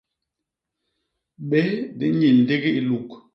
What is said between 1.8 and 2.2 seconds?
di